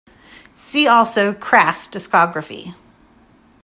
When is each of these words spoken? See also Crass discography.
See 0.55 0.87
also 0.87 1.31
Crass 1.31 1.87
discography. 1.87 2.73